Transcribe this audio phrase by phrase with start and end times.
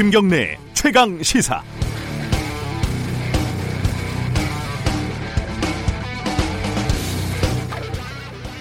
[0.00, 1.62] 김경래 최강 시사.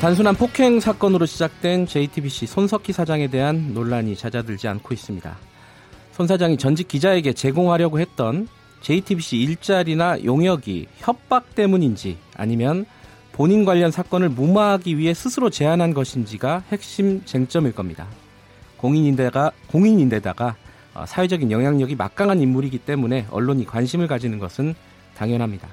[0.02, 5.38] 단순한 폭행 사건으로 시작된 JTBC 손석희 사장에 대한 논란이 잦아들지 않고 있습니다.
[6.12, 8.50] 손 사장이 전직 기자에게 제공하려고 했던
[8.82, 12.86] JTBC 일자리나 용역이 협박 때문인지 아니면
[13.32, 18.08] 본인 관련 사건을 무마하기 위해 스스로 제안한 것인지가 핵심 쟁점일 겁니다.
[18.76, 20.69] 공인인데가 공인인데다가 어,
[21.06, 24.76] 사회적인 영향력이 막강한 인물이기 때문에 언론이 관심을 가지는 것은
[25.16, 25.68] 당연합니다.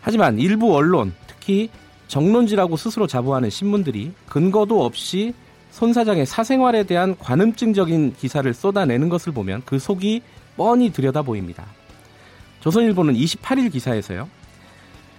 [0.00, 1.68] 하지만 일부 언론, 특히
[2.08, 5.34] 정론지라고 스스로 자부하는 신문들이 근거도 없이
[5.70, 10.22] 손 사장의 사생활에 대한 관음증적인 기사를 쏟아내는 것을 보면 그 속이
[10.56, 11.66] 뻔히 들여다 보입니다.
[12.60, 14.28] 조선일보는 28일 기사에서요.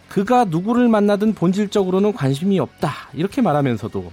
[0.09, 2.91] 그가 누구를 만나든 본질적으로는 관심이 없다.
[3.13, 4.11] 이렇게 말하면서도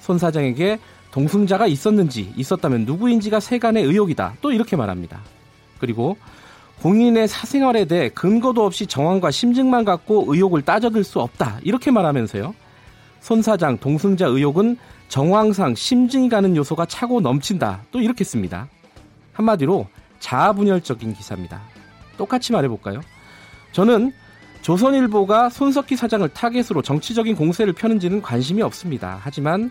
[0.00, 0.78] 손 사장에게
[1.12, 4.34] 동승자가 있었는지 있었다면 누구인지가 세간의 의혹이다.
[4.40, 5.20] 또 이렇게 말합니다.
[5.78, 6.16] 그리고
[6.80, 11.60] 공인의 사생활에 대해 근거도 없이 정황과 심증만 갖고 의혹을 따져들 수 없다.
[11.62, 12.54] 이렇게 말하면서요.
[13.20, 14.76] 손 사장 동승자 의혹은
[15.08, 17.82] 정황상 심증이 가는 요소가 차고 넘친다.
[17.92, 18.68] 또 이렇게 씁니다.
[19.32, 19.86] 한마디로
[20.18, 21.60] 자아분열적인 기사입니다.
[22.16, 23.00] 똑같이 말해볼까요?
[23.72, 24.12] 저는
[24.62, 29.18] 조선일보가 손석희 사장을 타겟으로 정치적인 공세를 펴는지는 관심이 없습니다.
[29.22, 29.70] 하지만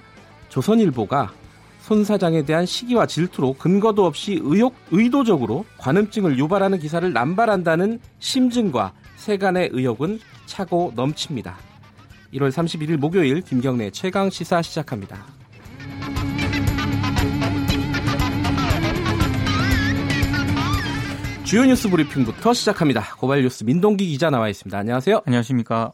[0.52, 1.32] 조선일보가
[1.80, 9.70] 손 사장에 대한 시기와 질투로 근거도 없이 의혹, 의도적으로 관음증을 유발하는 기사를 남발한다는 심증과 세간의
[9.72, 11.58] 의혹은 차고 넘칩니다.
[12.34, 15.26] 1월 31일 목요일 김경래 최강 시사 시작합니다.
[21.44, 23.16] 주요 뉴스 브리핑부터 시작합니다.
[23.18, 24.78] 고발 뉴스 민동기 기자 나와 있습니다.
[24.78, 25.22] 안녕하세요.
[25.26, 25.92] 안녕하십니까.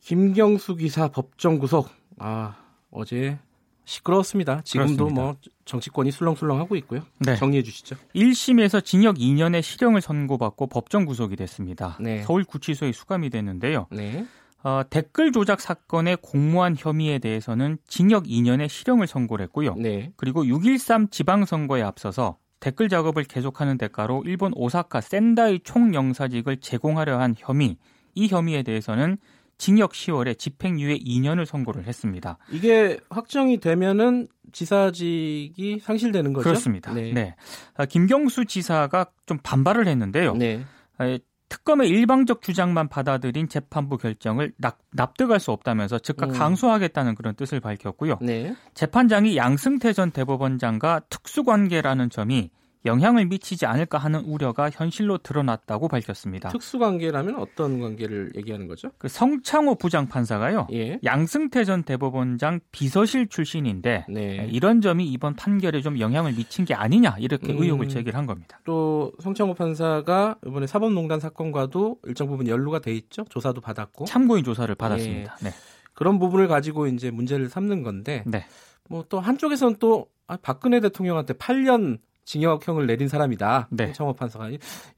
[0.00, 1.88] 김경수 기사 법정 구속.
[2.18, 2.54] 아,
[2.92, 3.38] 어제
[3.84, 4.62] 시끄러웠습니다.
[4.64, 5.22] 지금도 그렇습니다.
[5.22, 7.02] 뭐 정치권이 술렁술렁하고 있고요.
[7.18, 7.36] 네.
[7.36, 7.96] 정리해 주시죠.
[8.14, 11.96] 1심에서 징역 2년의 실형을 선고받고 법정 구속이 됐습니다.
[12.00, 12.22] 네.
[12.22, 13.86] 서울 구치소에 수감이 됐는데요.
[13.90, 14.26] 네.
[14.64, 19.74] 어, 댓글 조작 사건의 공모한 혐의에 대해서는 징역 2년의 실형을 선고를 했고요.
[19.74, 20.12] 네.
[20.16, 27.76] 그리고 6.13 지방선거에 앞서서 댓글 작업을 계속하는 대가로 일본 오사카 센다이 총영사직을 제공하려 한 혐의,
[28.14, 29.18] 이 혐의에 대해서는
[29.62, 32.36] 징역 10월에 집행유예 2년을 선고를 했습니다.
[32.50, 36.42] 이게 확정이 되면은 지사직이 상실되는 거죠?
[36.42, 36.92] 그렇습니다.
[36.92, 37.12] 네.
[37.12, 37.36] 네.
[37.76, 40.34] 아, 김경수 지사가 좀 반발을 했는데요.
[40.34, 40.64] 네.
[40.98, 41.16] 아,
[41.48, 46.34] 특검의 일방적 주장만 받아들인 재판부 결정을 납, 득할 수 없다면서 즉각 음.
[46.34, 48.18] 강소하겠다는 그런 뜻을 밝혔고요.
[48.20, 48.56] 네.
[48.74, 52.50] 재판장이 양승태 전 대법원장과 특수관계라는 점이
[52.84, 56.48] 영향을 미치지 않을까 하는 우려가 현실로 드러났다고 밝혔습니다.
[56.48, 58.90] 특수관계라면 어떤 관계를 얘기하는 거죠?
[58.98, 60.66] 그 성창호 부장판사가요.
[60.72, 60.98] 예.
[61.04, 64.48] 양승태 전 대법원장 비서실 출신인데 네.
[64.50, 68.60] 이런 점이 이번 판결에 좀 영향을 미친 게 아니냐 이렇게 음, 의혹을 제기한 겁니다.
[68.64, 73.24] 또 성창호 판사가 이번에 사법농단 사건과도 일정 부분 연루가 돼 있죠.
[73.28, 75.36] 조사도 받았고 참고인 조사를 받았습니다.
[75.40, 75.44] 예.
[75.44, 75.54] 네.
[75.94, 78.44] 그런 부분을 가지고 이제 문제를 삼는 건데 네.
[78.88, 83.68] 뭐또 한쪽에서는 또 아, 박근혜 대통령한테 8년 징역형을 내린 사람이다.
[83.70, 83.92] 네.
[83.92, 84.50] 청업 판사가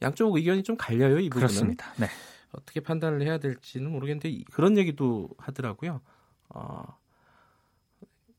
[0.02, 1.18] 양쪽 의견이 좀 갈려요.
[1.18, 1.46] 이 부분은.
[1.46, 1.92] 그렇습니다.
[1.98, 2.06] 네.
[2.52, 6.00] 어떻게 판단을 해야 될지는 모르겠는데 그런 얘기도 하더라고요.
[6.50, 6.84] 어,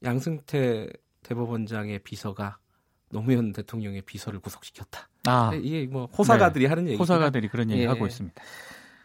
[0.04, 0.88] 양승태
[1.24, 2.58] 대법원장의 비서가
[3.10, 5.10] 노무현 대통령의 비서를 구속시켰다.
[5.26, 6.70] 아, 이게 뭐 호사가들이 네.
[6.70, 6.98] 하는 얘기.
[6.98, 7.88] 호사가들이 그런 얘기 예.
[7.88, 8.42] 하고 있습니다.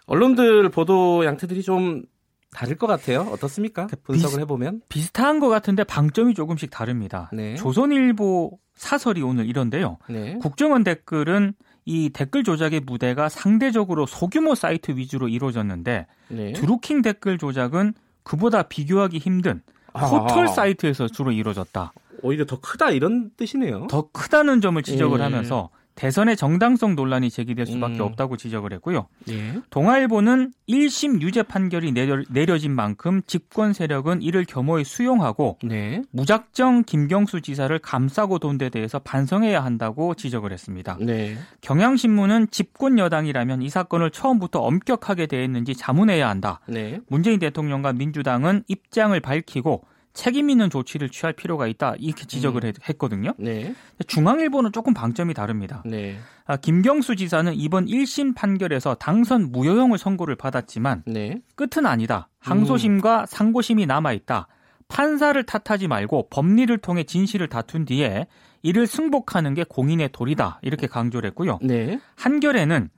[0.07, 2.05] 언론들 보도 양태들이 좀
[2.53, 3.21] 다를 것 같아요.
[3.33, 3.87] 어떻습니까?
[3.87, 7.31] 그 분석을 비슷, 해보면 비슷한 것 같은데 방점이 조금씩 다릅니다.
[7.33, 7.55] 네.
[7.55, 9.99] 조선일보 사설이 오늘 이런데요.
[10.09, 10.39] 네.
[10.41, 16.53] 국정원 댓글은 이 댓글 조작의 무대가 상대적으로 소규모 사이트 위주로 이루어졌는데 네.
[16.53, 19.63] 드루킹 댓글 조작은 그보다 비교하기 힘든
[19.93, 21.93] 포털 사이트에서 주로 이루어졌다.
[22.23, 23.87] 오히려 더 크다 이런 뜻이네요.
[23.89, 25.23] 더 크다는 점을 지적을 예.
[25.23, 28.01] 하면서 대선의 정당성 논란이 제기될 수밖에 음.
[28.01, 29.09] 없다고 지적을 했고요.
[29.29, 29.55] 예.
[29.71, 36.03] 동아일보는 1심 유죄 판결이 내려, 진 만큼 집권 세력은 이를 겸허히 수용하고 네.
[36.13, 40.99] 무작정 김경수 지사를 감싸고 돈 데 대해서 반성해야 한다고 지적을 했습니다.
[41.01, 41.37] 네.
[41.63, 46.61] 경향신문은 집권 여당이라면 이 사건을 처음부터 엄격하게 대했는지 자문해야 한다.
[46.67, 47.01] 네.
[47.09, 52.73] 문재인 대통령과 민주당은 입장을 밝히고 책임 있는 조치를 취할 필요가 있다 이렇게 지적을 음.
[52.89, 53.33] 했거든요.
[53.39, 53.75] 네.
[54.07, 55.83] 중앙일보는 조금 방점이 다릅니다.
[55.87, 56.19] 네.
[56.47, 61.41] 아, 김경수 지사는 이번 1심 판결에서 당선 무효형을 선고를 받았지만 네.
[61.55, 62.29] 끝은 아니다.
[62.41, 63.27] 항소심과 음.
[63.29, 64.49] 상고심이 남아 있다.
[64.89, 68.27] 판사를 탓하지 말고 법리를 통해 진실을 다툰 뒤에
[68.63, 71.59] 이를 승복하는 게 공인의 도리다 이렇게 강조를 했고요.
[71.63, 72.01] 네.
[72.17, 72.91] 한결에는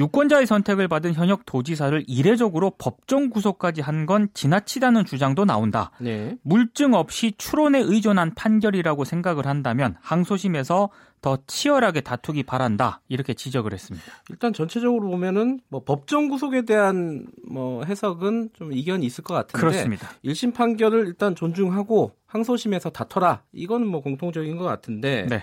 [0.00, 5.90] 유권자의 선택을 받은 현역 도지사를 이례적으로 법정 구속까지 한 건 지나치다는 주장도 나온다.
[6.00, 6.34] 네.
[6.42, 10.88] 물증 없이 추론에 의존한 판결이라고 생각을 한다면 항소심에서
[11.20, 14.06] 더 치열하게 다투기 바란다 이렇게 지적을 했습니다.
[14.30, 20.08] 일단 전체적으로 보면은 뭐 법정 구속에 대한 뭐 해석은 좀 이견이 있을 것 같은데 그렇습니다.
[20.24, 25.42] 1심 판결을 일단 존중하고 항소심에서 다퉈라 이거는 뭐 공통적인 것 같은데 네.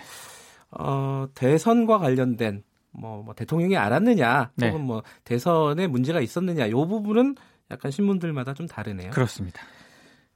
[0.71, 4.69] 어, 대선과 관련된 뭐, 뭐 대통령이 알았느냐 네.
[4.69, 7.35] 혹은 뭐 대선에 문제가 있었느냐 이 부분은
[7.71, 9.11] 약간 신문들마다 좀 다르네요.
[9.11, 9.61] 그렇습니다.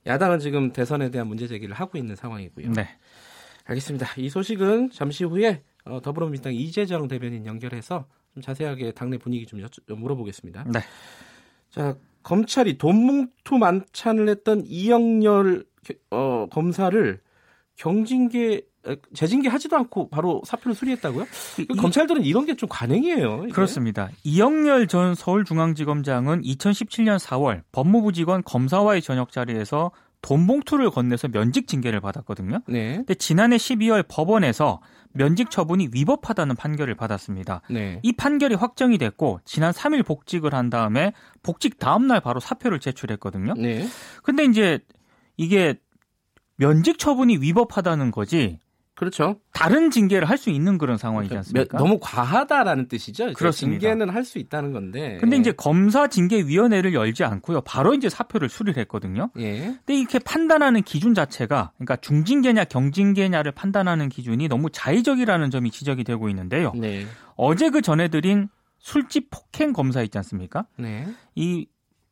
[0.06, 2.72] 야당은 지금 대선에 대한 문제 제기를 하고 있는 상황이고요.
[2.72, 2.88] 네.
[3.66, 4.08] 알겠습니다.
[4.18, 9.94] 이 소식은 잠시 후에 어, 더불어민주당 이재정 대변인 연결해서 좀 자세하게 당내 분위기 좀 여쭤,
[9.94, 10.66] 물어보겠습니다.
[10.72, 10.80] 네.
[11.70, 15.66] 자, 검찰이 돈뭉투 만찬을 했던 이영렬
[16.12, 17.20] 어, 검사를
[17.76, 18.62] 경징계
[19.14, 21.26] 재징계 하지도 않고 바로 사표를 수리했다고요?
[21.60, 23.44] 이, 검찰들은 이런 게 좀 관행이에요.
[23.46, 23.54] 이게?
[23.54, 24.10] 그렇습니다.
[24.24, 29.92] 이영렬 전 서울중앙지검장은 2017년 4월 법무부 직원 검사와의 저녁 자리에서
[30.22, 32.62] 돈 봉투를 건네서 면직 징계를 받았거든요.
[32.68, 32.98] 네.
[32.98, 34.82] 근데 지난해 12월 법원에서
[35.14, 37.62] 면직 처분이 위법하다는 판결을 받았습니다.
[37.70, 38.00] 네.
[38.04, 43.54] 이 판결이 확정이 됐고 지난 3일 복직을 한 다음에 복직 다음 날 바로 사표를 제출했거든요.
[43.58, 43.88] 네.
[44.24, 44.80] 근데 이제
[45.38, 45.76] 이게
[46.58, 48.60] 면직 처분이 위법하다는 거지
[48.96, 49.40] 그렇죠.
[49.54, 51.78] 다른 징계를 할 수 있는 그런 상황이지 그러니까 않습니까?
[51.78, 53.34] 너무 과하다라는 뜻이죠.
[53.34, 53.80] 그렇습니다.
[53.80, 55.18] 징계는 할 수 있다는 건데.
[55.20, 57.62] 근데 이제 검사 징계 위원회를 열지 않고요.
[57.62, 59.30] 바로 이제 사표를 수리를 했거든요.
[59.38, 59.60] 예.
[59.60, 66.30] 근데 이렇게 판단하는 기준 자체가 그러니까 중징계냐 경징계냐를 판단하는 기준이 너무 자의적이라는 점이 지적이 되고
[66.30, 66.72] 있는데요.
[66.76, 67.06] 네.
[67.36, 68.50] 어제 그 전해드린
[68.80, 70.66] 술집 폭행 검사 있지 않습니까?
[70.78, 71.08] 네.
[71.36, 71.68] 이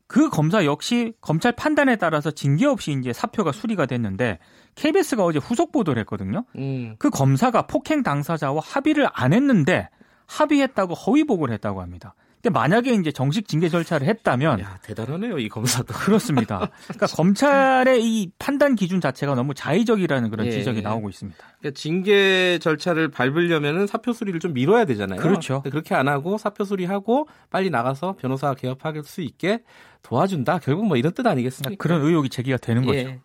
[0.10, 4.40] 그 검사 역시 검찰 판단에 따라서 징계 없이 이제 사표가 수리가 됐는데
[4.74, 6.46] KBS가 어제 후속 보도를 했거든요.
[6.56, 6.96] 음.
[6.98, 9.88] 그 검사가 폭행 당사자와 합의를 안 했는데
[10.26, 12.16] 합의했다고 허위 보고를 했다고 합니다.
[12.42, 15.88] 근데 만약에 이제 정식 징계 절차를 했다면 야, 대단하네요, 이 검사도.
[15.94, 16.70] 그렇습니다.
[16.84, 20.52] 그러니까 검찰의 이 판단 기준 자체가 너무 자의적이라는 그런 예.
[20.52, 21.38] 지적이 나오고 있습니다.
[21.60, 25.20] 그러니까 징계 절차를 밟으려면은 사표 수리를 좀 미뤄야 되잖아요.
[25.20, 25.62] 그렇죠.
[25.64, 29.62] 그렇게 안 하고 사표 수리하고 빨리 나가서 변호사 개업할 수 있게
[30.02, 30.60] 도와준다.
[30.60, 31.76] 결국 뭐 이런 뜻 아니겠습니까?
[31.78, 33.20] 그런 의혹이 제기가 되는 거죠.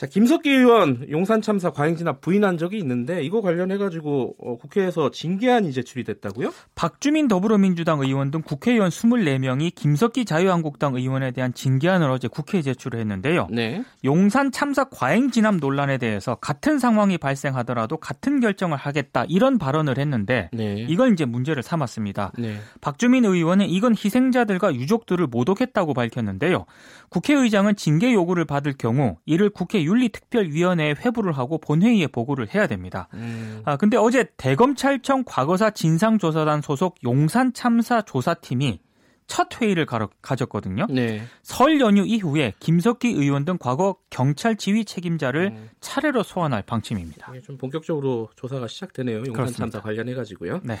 [0.00, 0.06] 예.
[0.06, 5.10] 자, 김석기 의원 용산 참사 과잉 진압 부인한 적이 있는데 이거 관련해 가지고 어, 국회에서
[5.10, 6.54] 징계안이 제출이 됐다고요?
[6.74, 13.48] 박주민 더불어민주당 의원 등 국회의원 24명이 김석기 자유한국당 의원에 대한 징계안을 어제 국회에 제출을 했는데요.
[13.50, 13.84] 네.
[14.04, 20.48] 용산 참사 과잉 진압 논란에 대해서 같은 상황이 발생하더라도 같은 결정을 하겠다 이런 발언을 했는데
[20.54, 20.86] 네.
[20.88, 22.32] 이걸 이제 문제를 삼았습니다.
[22.38, 22.56] 네.
[22.80, 26.64] 박주민 의원은 이건 희생자들과 유족들을 모독했다고 밝혔는데요.
[27.10, 33.08] 국회의장은 징계 요구를 받을 경우 이를 국회 윤리특별위원회에 회부를 하고 본회의에 보고를 해야 됩니다.
[33.14, 33.62] 음.
[33.64, 38.80] 아, 근데 어제 대검찰청 과거사 진상조사단 소속 용산 참사 조사팀이
[39.26, 40.86] 첫 회의를 가졌거든요.
[40.90, 41.22] 네.
[41.42, 45.70] 설 연휴 이후에 김석기 의원 등 과거 경찰 지휘 책임자를 음.
[45.80, 47.32] 차례로 소환할 방침입니다.
[47.44, 49.22] 좀 본격적으로 조사가 시작되네요.
[49.26, 49.46] 용산.
[49.52, 50.60] 참사 관련해 가지고요.
[50.64, 50.78] 네.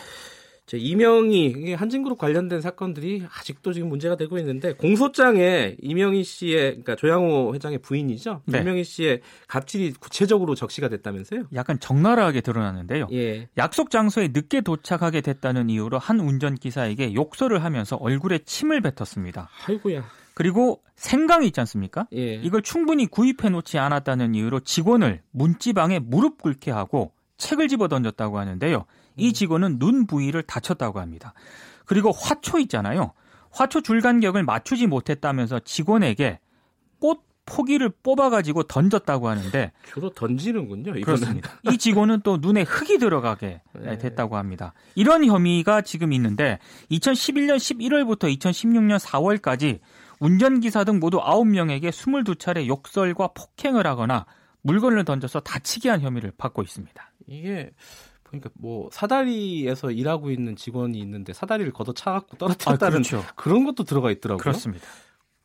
[0.78, 7.78] 이명희 한진그룹 관련된 사건들이 아직도 지금 문제가 되고 있는데 공소장에 이명희 씨의 그러니까 조양호 회장의
[7.78, 8.42] 부인이죠.
[8.46, 8.60] 네.
[8.60, 11.44] 이명희 씨의 갑질이 구체적으로 적시가 됐다면서요?
[11.54, 13.08] 약간 적나라하게 드러났는데요.
[13.12, 13.48] 예.
[13.56, 19.48] 약속 장소에 늦게 도착하게 됐다는 이유로 한 운전기사에게 욕설을 하면서 얼굴에 침을 뱉었습니다.
[19.66, 20.04] 아이고야.
[20.34, 22.06] 그리고 생강이 있지 않습니까?
[22.14, 22.34] 예.
[22.34, 28.84] 이걸 충분히 구입해 놓지 않았다는 이유로 직원을 문지방에 무릎 꿇게 하고 책을 집어 던졌다고 하는데요.
[29.20, 29.32] 이 음.
[29.32, 31.34] 직원은 눈 부위를 다쳤다고 합니다.
[31.86, 33.12] 그리고 화초 있잖아요.
[33.50, 36.38] 화초 줄 간격을 맞추지 못했다면서 직원에게
[37.00, 40.96] 꽃 포기를 뽑아가지고 던졌다고 하는데 주로 던지는군요.
[40.96, 41.02] 이거는.
[41.02, 41.50] 그렇습니다.
[41.70, 43.98] 이 직원은 또 눈에 흙이 들어가게 네.
[43.98, 44.72] 됐다고 합니다.
[44.94, 46.60] 이런 혐의가 지금 있는데
[46.92, 49.80] 2011년 11월부터 2016년 4월까지
[50.20, 54.26] 운전기사 등 모두 9명에게 22차례 욕설과 폭행을 하거나
[54.62, 57.12] 물건을 던져서 다치게 한 혐의를 받고 있습니다.
[57.26, 57.70] 이게
[58.30, 63.24] 그러니까 뭐 사다리에서 일하고 있는 직원이 있는데 사다리를 걷어 차갖고 떨어뜨렸다는 아, 그렇죠.
[63.34, 64.40] 그런 것도 들어가 있더라고요.
[64.40, 64.86] 그렇습니다.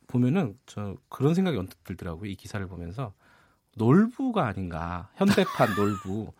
[0.06, 2.30] 보면은 저 그런 생각이 언뜻 들더라고요.
[2.30, 3.12] 이 기사를 보면서
[3.76, 6.32] 놀부가 아닌가 현대판 놀부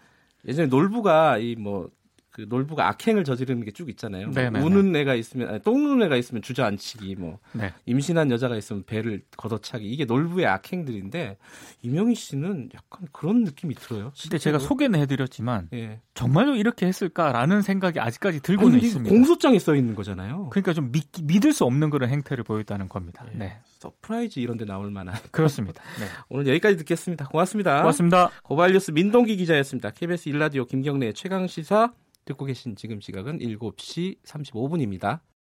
[0.47, 1.91] 예전에 놀부가 이 뭐
[2.37, 4.31] 그 놀부가 악행을 저지르는 게 쭉 있잖아요.
[4.31, 7.73] 네, 네, 우는 애가 있으면 아니, 똥누는 애가 있으면 주저앉히기 뭐 네.
[7.87, 11.37] 임신한 여자가 있으면 배를 걷어차기 이게 놀부의 악행들인데
[11.83, 14.13] 이명희 씨는 약간 그런 느낌이 들어요.
[14.21, 16.01] 근데 제가 소개는 해드렸지만 예.
[16.15, 19.15] 정말로 이렇게 했을까라는 생각이 아직까지 들고는 아니, 있습니다.
[19.15, 20.49] 공소장에 써 있는 거잖아요.
[20.51, 23.25] 그러니까 좀 믿, 믿을 수 없는 그런 행태를 보였다는 겁니다.
[23.35, 23.39] 예.
[23.39, 23.57] 네.
[23.79, 25.83] 서프라이즈 이런 데 나올 만한 그렇습니다.
[26.01, 26.07] 네.
[26.31, 27.27] 오늘 여기까지 듣겠습니다.
[27.27, 27.79] 고맙습니다.
[27.81, 28.31] 고맙습니다.
[28.43, 29.91] 고발뉴스 민동기 기자였습니다.
[29.91, 31.93] KBS 일라디오 김경래 최강 시사
[32.27, 35.21] 듣고 계신 지금 시각은 7시 35분입니다.